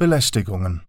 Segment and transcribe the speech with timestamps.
[0.00, 0.80] Belästigungen.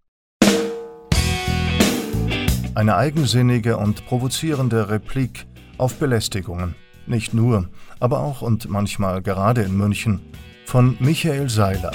[2.76, 6.76] Eine eigensinnige und provozierende Replik auf Belästigungen.
[7.08, 7.70] Nicht nur,
[8.00, 10.22] aber auch und manchmal gerade in München.
[10.66, 11.92] Von Michael Seiler.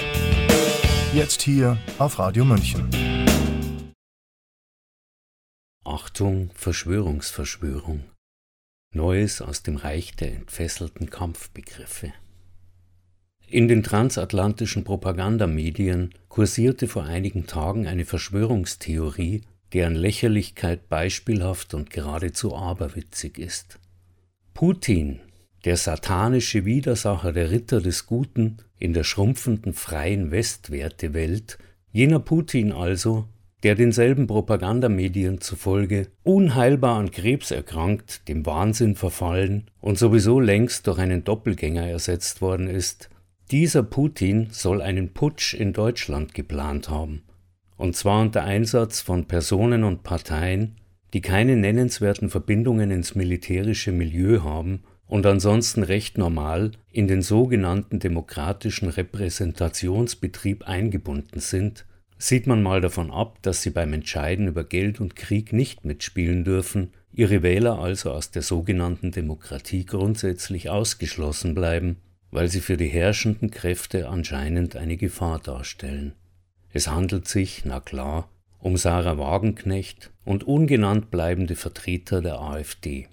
[1.11, 2.87] Jetzt hier auf Radio München.
[5.83, 8.03] Achtung, Verschwörungsverschwörung.
[8.93, 12.13] Neues aus dem Reich der entfesselten Kampfbegriffe.
[13.49, 19.41] In den transatlantischen Propagandamedien kursierte vor einigen Tagen eine Verschwörungstheorie,
[19.71, 23.79] deren Lächerlichkeit beispielhaft und geradezu aberwitzig ist.
[24.53, 25.21] Putin,
[25.63, 31.57] der satanische Widersacher der Ritter des Guten in der schrumpfenden freien Westwertewelt,
[31.93, 33.29] jener Putin also,
[33.63, 40.99] der denselben Propagandamedien zufolge unheilbar an Krebs erkrankt, dem Wahnsinn verfallen und sowieso längst durch
[40.99, 43.09] einen Doppelgänger ersetzt worden ist,
[43.51, 47.23] dieser Putin soll einen Putsch in Deutschland geplant haben,
[47.77, 50.75] und zwar unter Einsatz von Personen und Parteien,
[51.13, 57.99] die keine nennenswerten Verbindungen ins militärische Milieu haben und ansonsten recht normal in den sogenannten
[57.99, 61.85] demokratischen Repräsentationsbetrieb eingebunden sind,
[62.17, 66.43] sieht man mal davon ab, dass sie beim Entscheiden über Geld und Krieg nicht mitspielen
[66.43, 71.97] dürfen, ihre Wähler also aus der sogenannten Demokratie grundsätzlich ausgeschlossen bleiben
[72.31, 76.13] weil sie für die herrschenden Kräfte anscheinend eine Gefahr darstellen.
[76.71, 83.07] Es handelt sich, na klar, um Sarah Wagenknecht und ungenannt bleibende Vertreter der AfD.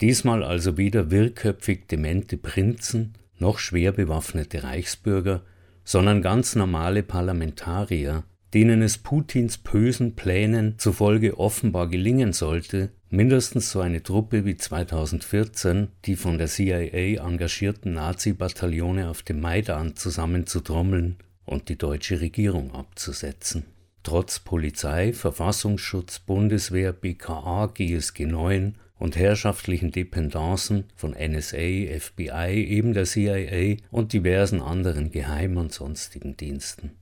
[0.00, 5.42] Diesmal also wieder wirrköpfig demente Prinzen, noch schwer bewaffnete Reichsbürger,
[5.84, 13.80] sondern ganz normale Parlamentarier, denen es Putins bösen Plänen zufolge offenbar gelingen sollte, mindestens so
[13.80, 21.68] eine Truppe wie 2014 die von der CIA engagierten Nazi-Bataillone auf dem Maidan zusammenzutrommeln und
[21.68, 23.64] die deutsche Regierung abzusetzen.
[24.02, 33.04] Trotz Polizei, Verfassungsschutz, Bundeswehr, BKA, GSG 9 und herrschaftlichen Dependancen von NSA, FBI, eben der
[33.04, 36.92] CIA und diversen anderen Geheim- und sonstigen Diensten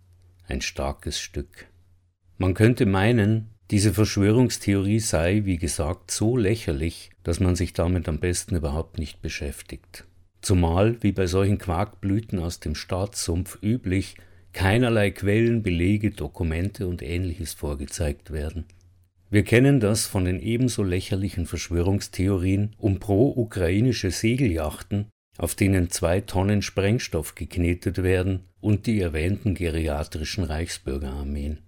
[0.47, 1.67] ein starkes Stück.
[2.39, 8.21] Man könnte meinen, diese Verschwörungstheorie sei, wie gesagt, so lächerlich, dass man sich damit am
[8.21, 10.05] besten überhaupt nicht beschäftigt.
[10.43, 14.17] Zumal, wie bei solchen Quarkblüten aus dem Staatssumpf üblich,
[14.53, 18.67] keinerlei Quellen, Belege, Dokumente und ähnliches vorgezeigt werden.
[19.31, 25.07] Wir kennen das von den ebenso lächerlichen Verschwörungstheorien um pro-ukrainische Segelyachten,
[25.39, 31.59] auf denen zwei Tonnen Sprengstoff geknetet werden und die erwähnten geriatrischen Reichsbürgerarmeen.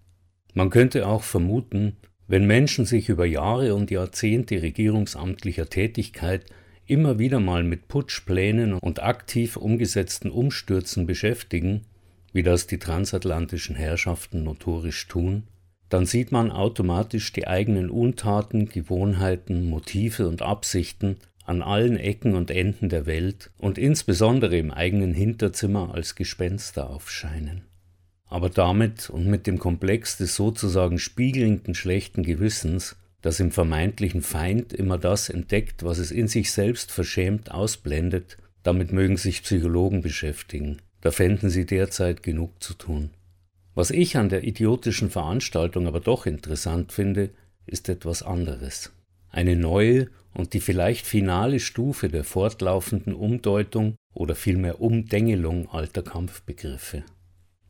[0.56, 6.46] Man könnte auch vermuten, wenn Menschen sich über Jahre und Jahrzehnte regierungsamtlicher Tätigkeit
[6.86, 11.82] immer wieder mal mit Putschplänen und aktiv umgesetzten Umstürzen beschäftigen,
[12.32, 15.42] wie das die transatlantischen Herrschaften notorisch tun,
[15.90, 22.50] dann sieht man automatisch die eigenen Untaten, Gewohnheiten, Motive und Absichten an allen Ecken und
[22.50, 27.66] Enden der Welt und insbesondere im eigenen Hinterzimmer als Gespenster aufscheinen.
[28.28, 34.72] Aber damit und mit dem Komplex des sozusagen spiegelnden schlechten Gewissens, das im vermeintlichen Feind
[34.72, 40.82] immer das entdeckt, was es in sich selbst verschämt ausblendet, damit mögen sich Psychologen beschäftigen.
[41.00, 43.10] Da fänden sie derzeit genug zu tun.
[43.75, 47.31] Was ich an der idiotischen Veranstaltung aber doch interessant finde,
[47.66, 48.92] ist etwas anderes.
[49.31, 57.04] Eine neue und die vielleicht finale Stufe der fortlaufenden Umdeutung oder vielmehr Umdengelung alter Kampfbegriffe.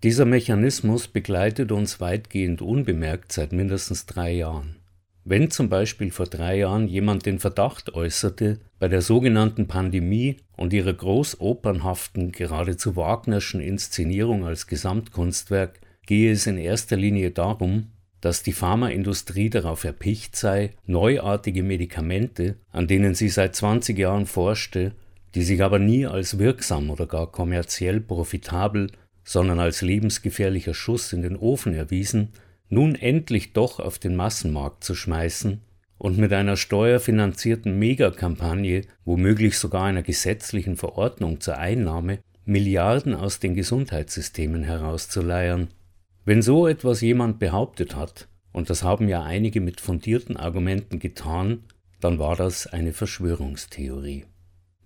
[0.07, 4.77] Dieser Mechanismus begleitet uns weitgehend unbemerkt seit mindestens drei Jahren.
[5.25, 10.73] Wenn zum Beispiel vor drei Jahren jemand den Verdacht äußerte, bei der sogenannten Pandemie und
[10.73, 17.89] ihrer großopernhaften, geradezu Wagnerschen Inszenierung als Gesamtkunstwerk gehe es in erster Linie darum,
[18.21, 24.93] dass die Pharmaindustrie darauf erpicht sei, neuartige Medikamente, an denen sie seit 20 Jahren forschte,
[25.35, 28.93] die sich aber nie als wirksam oder gar kommerziell profitabel,
[29.27, 32.29] sondern als lebensgefährlicher Schuss in den Ofen erwiesen,
[32.71, 35.61] nun endlich doch auf den Massenmarkt zu schmeißen
[35.99, 43.55] und mit einer steuerfinanzierten Megakampagne, womöglich sogar einer gesetzlichen Verordnung zur Einnahme, Milliarden aus den
[43.55, 45.69] Gesundheitssystemen herauszuleiern,
[46.25, 51.65] wenn so etwas jemand behauptet hat, und das haben ja einige mit fundierten Argumenten getan,
[52.01, 54.25] dann war das eine Verschwörungstheorie.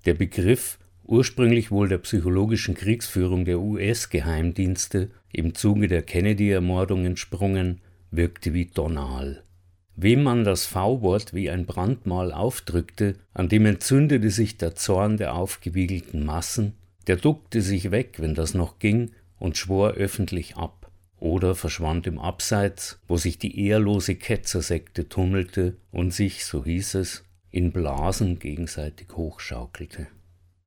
[0.06, 0.78] Der Begriff,
[1.10, 7.80] ursprünglich wohl der psychologischen Kriegsführung der US-Geheimdienste im Zuge der Kennedy-Ermordung entsprungen,
[8.12, 9.42] wirkte wie Donal.
[9.96, 15.34] Wem man das V-Wort wie ein Brandmal aufdrückte, an dem entzündete sich der Zorn der
[15.34, 16.74] aufgewiegelten Massen,
[17.08, 22.18] der duckte sich weg, wenn das noch ging, und schwor öffentlich ab oder verschwand im
[22.18, 29.08] Abseits, wo sich die ehrlose Ketzersekte tummelte und sich, so hieß es, in Blasen gegenseitig
[29.16, 30.06] hochschaukelte.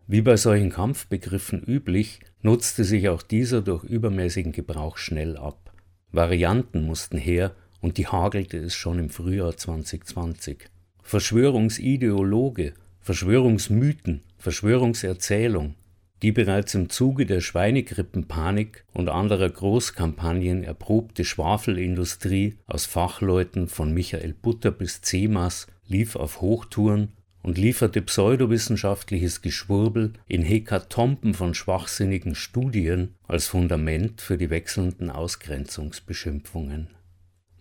[0.05, 5.71] Wie bei solchen Kampfbegriffen üblich, nutzte sich auch dieser durch übermäßigen Gebrauch schnell ab.
[6.11, 10.69] Varianten mussten her und die hagelte es schon im Frühjahr 2020.
[11.01, 15.75] Verschwörungsideologe, Verschwörungsmythen, Verschwörungserzählung,
[16.21, 24.33] die bereits im Zuge der Schweinegrippenpanik und anderer Großkampagnen erprobte Schwafelindustrie aus Fachleuten von Michael
[24.33, 27.13] Butter bis Cemas lief auf Hochtouren
[27.43, 36.87] und lieferte pseudowissenschaftliches Geschwurbel in Hekatomben von schwachsinnigen Studien als Fundament für die wechselnden Ausgrenzungsbeschimpfungen.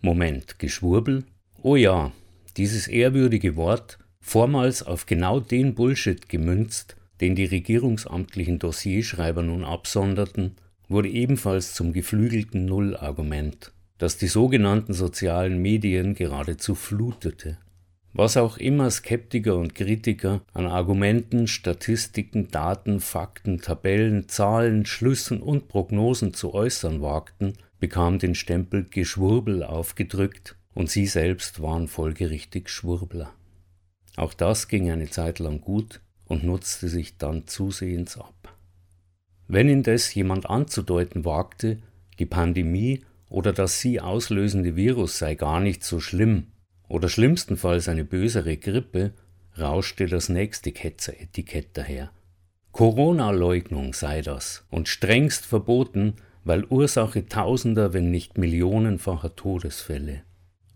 [0.01, 1.25] Moment, Geschwurbel?
[1.61, 2.11] Oh ja,
[2.57, 10.55] dieses ehrwürdige Wort, vormals auf genau den Bullshit gemünzt, den die regierungsamtlichen Dossierschreiber nun absonderten,
[10.87, 17.57] wurde ebenfalls zum geflügelten Nullargument, das die sogenannten sozialen Medien geradezu flutete.
[18.13, 25.67] Was auch immer Skeptiker und Kritiker an Argumenten, Statistiken, Daten, Fakten, Tabellen, Zahlen, Schlüssen und
[25.67, 33.33] Prognosen zu äußern wagten, bekam den Stempel Geschwurbel aufgedrückt und sie selbst waren folgerichtig Schwurbler.
[34.15, 38.57] Auch das ging eine Zeit lang gut, und nutzte sich dann zusehends ab.
[39.47, 41.79] Wenn indes jemand anzudeuten wagte,
[42.19, 46.47] die Pandemie oder das sie auslösende Virus sei gar nicht so schlimm
[46.87, 49.13] oder schlimmstenfalls eine bösere Grippe,
[49.57, 52.11] rauschte das nächste Ketzeretikett daher.
[52.71, 60.23] Corona-Leugnung sei das und strengst verboten, weil Ursache tausender, wenn nicht millionenfacher Todesfälle.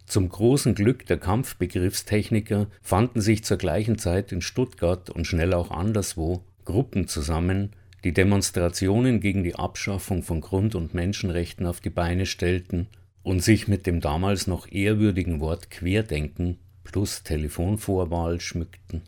[0.05, 5.71] Zum großen Glück der Kampfbegriffstechniker fanden sich zur gleichen Zeit in Stuttgart und schnell auch
[5.71, 7.71] anderswo Gruppen zusammen,
[8.03, 12.87] die Demonstrationen gegen die Abschaffung von Grund- und Menschenrechten auf die Beine stellten
[13.27, 19.01] und sich mit dem damals noch ehrwürdigen Wort Querdenken plus Telefonvorwahl schmückten.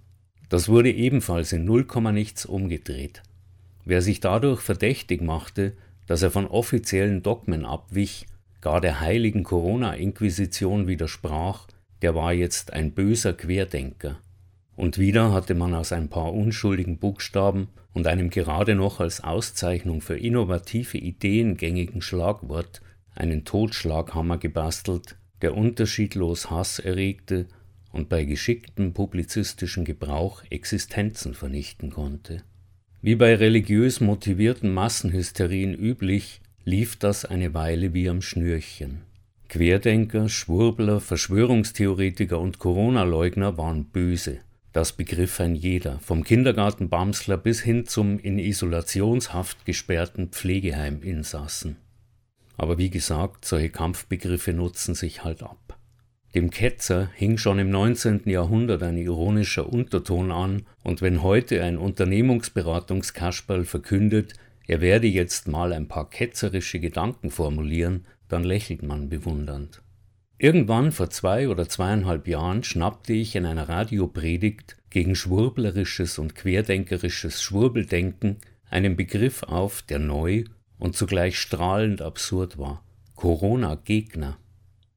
[0.49, 3.23] Das wurde ebenfalls in null nichts umgedreht.
[3.85, 5.71] Wer sich dadurch verdächtig machte,
[6.05, 8.25] dass er von offiziellen Dogmen abwich
[8.59, 11.67] gar der heiligen Corona-Inquisition widersprach,
[12.01, 14.17] der war jetzt ein böser Querdenker.
[14.75, 20.01] Und wieder hatte man aus ein paar unschuldigen Buchstaben und einem gerade noch als Auszeichnung
[20.01, 22.81] für innovative Ideen gängigen Schlagwort
[23.15, 27.47] einen Totschlaghammer gebastelt, der unterschiedlos Hass erregte
[27.91, 32.43] und bei geschicktem publizistischen Gebrauch Existenzen vernichten konnte.
[33.01, 39.01] Wie bei religiös motivierten Massenhysterien üblich, lief das eine Weile wie am Schnürchen.
[39.47, 44.39] Querdenker, Schwurbler, Verschwörungstheoretiker und Corona-Leugner waren böse.
[44.73, 51.77] Das begriff ein jeder, vom Kindergartenbamsler bis hin zum in Isolationshaft gesperrten Pflegeheiminsassen.
[52.59, 55.77] Aber wie gesagt, solche Kampfbegriffe nutzen sich halt ab.
[56.35, 58.23] Dem Ketzer hing schon im 19.
[58.25, 64.33] Jahrhundert ein ironischer Unterton an, und wenn heute ein Unternehmungsberatungskasperl verkündet,
[64.67, 69.81] er werde jetzt mal ein paar ketzerische Gedanken formulieren, dann lächelt man bewundernd.
[70.37, 77.41] Irgendwann vor zwei oder zweieinhalb Jahren schnappte ich in einer Radiopredigt gegen schwurblerisches und querdenkerisches
[77.41, 78.35] Schwurbeldenken
[78.69, 80.43] einen Begriff auf, der neu
[80.79, 82.83] und zugleich strahlend absurd war.
[83.15, 84.37] Corona-Gegner.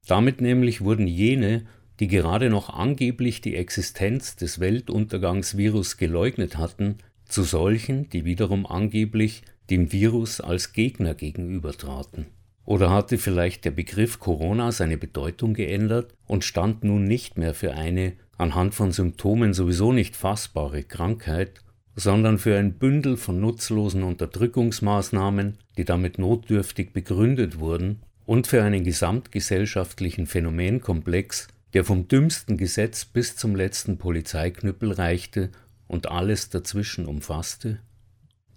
[0.07, 1.65] Damit nämlich wurden jene,
[1.99, 9.43] die gerade noch angeblich die Existenz des Weltuntergangsvirus geleugnet hatten, zu solchen, die wiederum angeblich
[9.69, 12.27] dem Virus als Gegner gegenübertraten.
[12.65, 17.73] Oder hatte vielleicht der Begriff Corona seine Bedeutung geändert und stand nun nicht mehr für
[17.73, 21.61] eine anhand von Symptomen sowieso nicht fassbare Krankheit,
[21.95, 28.83] sondern für ein Bündel von nutzlosen Unterdrückungsmaßnahmen, die damit notdürftig begründet wurden, und für einen
[28.83, 35.49] gesamtgesellschaftlichen Phänomenkomplex, der vom dümmsten Gesetz bis zum letzten Polizeiknüppel reichte
[35.87, 37.79] und alles dazwischen umfasste?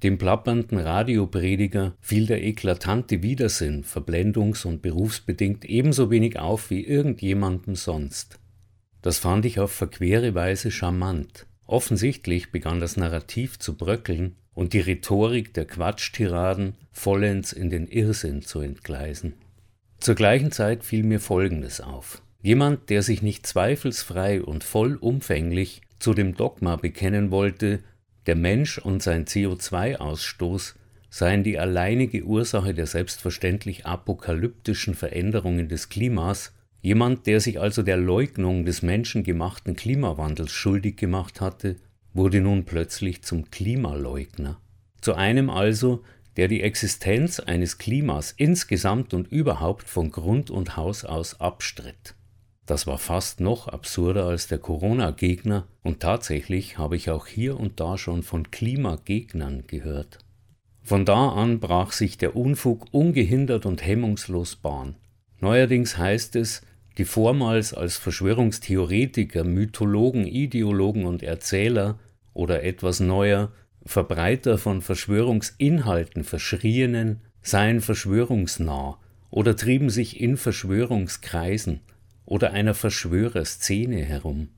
[0.02, 7.75] Dem plappernden Radioprediger fiel der eklatante Widersinn verblendungs- und berufsbedingt ebenso wenig auf wie irgendjemandem
[7.76, 8.38] sonst.
[9.00, 11.47] Das fand ich auf verquere Weise charmant.
[11.66, 18.42] Offensichtlich begann das Narrativ zu bröckeln und die Rhetorik der Quatschtiraden vollends in den Irrsinn
[18.42, 19.35] zu entgleisen.
[19.99, 22.23] Zur gleichen Zeit fiel mir Folgendes auf.
[22.42, 27.80] Jemand, der sich nicht zweifelsfrei und vollumfänglich zu dem Dogma bekennen wollte,
[28.26, 30.75] der Mensch und sein CO2-Ausstoß
[31.11, 36.52] seien die alleinige Ursache der selbstverständlich apokalyptischen Veränderungen des Klimas,
[36.87, 41.75] jemand, der sich also der Leugnung des menschengemachten Klimawandels schuldig gemacht hatte,
[42.14, 44.61] wurde nun plötzlich zum Klimaleugner.
[45.00, 46.05] Zu einem also,
[46.37, 52.14] der die Existenz eines Klimas insgesamt und überhaupt von Grund und Haus aus abstritt.
[52.66, 57.81] Das war fast noch absurder als der Corona-Gegner und tatsächlich habe ich auch hier und
[57.81, 60.21] da schon von Klimagegnern gehört.
[60.85, 64.95] Von da an brach sich der Unfug ungehindert und hemmungslos Bahn.
[65.40, 66.62] Neuerdings heißt es,
[66.98, 71.98] die vormals als Verschwörungstheoretiker, Mythologen, Ideologen und Erzähler
[72.32, 73.52] oder etwas neuer
[73.84, 78.98] Verbreiter von Verschwörungsinhalten verschrienen, seien verschwörungsnah
[79.30, 81.80] oder trieben sich in Verschwörungskreisen
[82.24, 84.48] oder einer Verschwörerszene herum.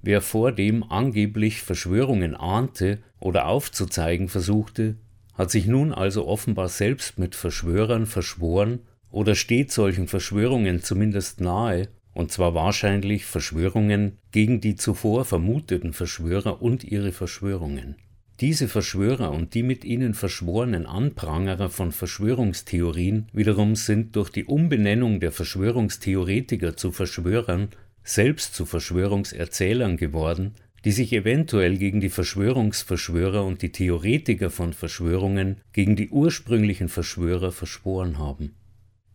[0.00, 4.96] Wer vor dem angeblich Verschwörungen ahnte oder aufzuzeigen versuchte,
[5.34, 11.88] hat sich nun also offenbar selbst mit Verschwörern verschworen oder steht solchen Verschwörungen zumindest nahe,
[12.12, 17.96] und zwar wahrscheinlich Verschwörungen gegen die zuvor vermuteten Verschwörer und ihre Verschwörungen.
[18.40, 25.18] Diese Verschwörer und die mit ihnen verschworenen Anprangerer von Verschwörungstheorien wiederum sind durch die Umbenennung
[25.18, 27.70] der Verschwörungstheoretiker zu Verschwörern
[28.04, 35.56] selbst zu Verschwörungserzählern geworden, die sich eventuell gegen die Verschwörungsverschwörer und die Theoretiker von Verschwörungen
[35.72, 38.54] gegen die ursprünglichen Verschwörer verschworen haben.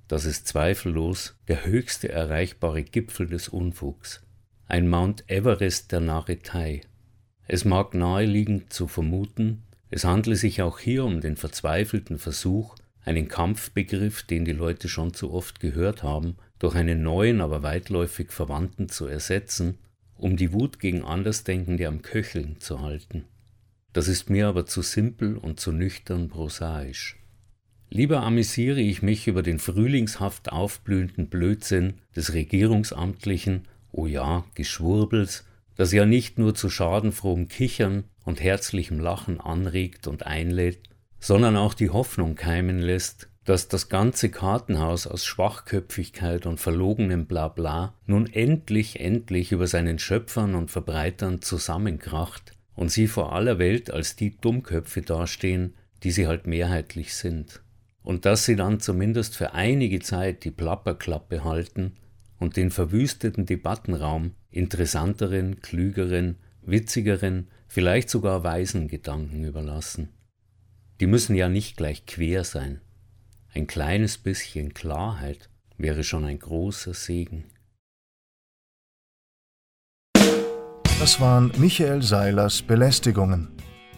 [0.07, 4.22] Das ist zweifellos der höchste erreichbare Gipfel des Unfugs,
[4.67, 6.81] ein Mount Everest der Narretei.
[7.48, 13.27] Es mag naheliegend zu vermuten, es handle sich auch hier um den verzweifelten Versuch, einen
[13.27, 18.89] Kampfbegriff, den die Leute schon zu oft gehört haben, durch einen neuen, aber weitläufig verwandten
[18.89, 19.77] zu ersetzen,
[20.17, 23.25] um die Wut gegen Andersdenkende am Köcheln zu halten.
[23.91, 27.23] Das ist mir aber zu simpel und zu nüchtern prosaisch.
[27.95, 35.45] Lieber amüsiere ich mich über den frühlingshaft aufblühenden Blödsinn des regierungsamtlichen, oh ja, Geschwurbels
[35.75, 40.79] das ja nicht nur zu schadenfrohem Kichern und herzlichem Lachen anregt und einlädt,
[41.19, 47.93] sondern auch die Hoffnung keimen lässt, dass das ganze Kartenhaus aus Schwachköpfigkeit und verlogenem Blabla
[48.07, 54.15] nun endlich, endlich über seinen Schöpfern und Verbreitern zusammenkracht und sie vor aller Welt als
[54.15, 57.62] die Dummköpfe dastehen, die sie halt mehrheitlich sind.
[58.03, 61.93] Und dass sie dann zumindest für einige Zeit die Plapperklappe halten
[62.38, 70.10] und den verwüsteten Debattenraum interessanteren, klügeren, witzigeren, vielleicht sogar weisen Gedanken überlassen.
[71.00, 72.81] Die müssen ja nicht gleich quer sein.
[73.53, 77.45] Ein kleines bisschen Klarheit wäre schon ein großer Segen.
[81.00, 83.50] Das waren Michael Seilers Belästigungen.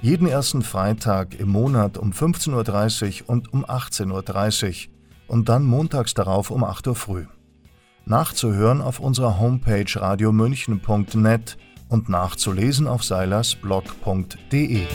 [0.05, 4.93] Jeden ersten Freitag im Monat um 15.30 Uhr und um 18.30 Uhr
[5.25, 7.25] und dann montags darauf um 8 Uhr früh
[8.05, 11.57] nachzuhören auf unserer Homepage radiomünchen.net
[11.89, 14.85] und nachzulesen auf seilersblog.de.